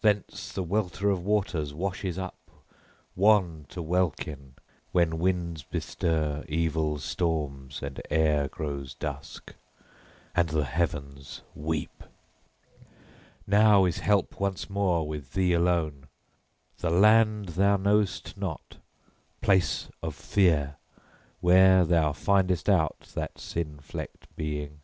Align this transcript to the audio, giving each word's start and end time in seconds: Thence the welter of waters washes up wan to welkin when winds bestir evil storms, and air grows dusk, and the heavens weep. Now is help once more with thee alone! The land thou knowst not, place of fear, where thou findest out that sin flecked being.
Thence 0.00 0.52
the 0.52 0.62
welter 0.62 1.10
of 1.10 1.24
waters 1.24 1.74
washes 1.74 2.16
up 2.16 2.36
wan 3.16 3.66
to 3.70 3.82
welkin 3.82 4.54
when 4.92 5.18
winds 5.18 5.64
bestir 5.64 6.44
evil 6.48 6.98
storms, 7.00 7.82
and 7.82 8.00
air 8.08 8.46
grows 8.46 8.94
dusk, 8.94 9.56
and 10.36 10.50
the 10.50 10.66
heavens 10.66 11.42
weep. 11.56 12.04
Now 13.44 13.84
is 13.84 13.98
help 13.98 14.38
once 14.38 14.70
more 14.70 15.04
with 15.04 15.32
thee 15.32 15.52
alone! 15.52 16.06
The 16.78 16.88
land 16.90 17.46
thou 17.48 17.76
knowst 17.76 18.36
not, 18.36 18.76
place 19.40 19.88
of 20.00 20.14
fear, 20.14 20.76
where 21.40 21.84
thou 21.84 22.12
findest 22.12 22.68
out 22.68 23.00
that 23.16 23.40
sin 23.40 23.80
flecked 23.80 24.28
being. 24.36 24.78